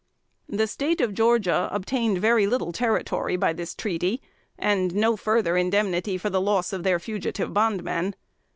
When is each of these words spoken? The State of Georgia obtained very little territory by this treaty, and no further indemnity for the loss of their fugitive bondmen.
The 0.49 0.65
State 0.65 0.99
of 0.99 1.13
Georgia 1.13 1.69
obtained 1.71 2.17
very 2.17 2.47
little 2.47 2.71
territory 2.71 3.37
by 3.37 3.53
this 3.53 3.75
treaty, 3.75 4.19
and 4.57 4.95
no 4.95 5.15
further 5.15 5.55
indemnity 5.55 6.17
for 6.17 6.31
the 6.31 6.41
loss 6.41 6.73
of 6.73 6.81
their 6.81 6.97
fugitive 6.97 7.53
bondmen. 7.53 8.15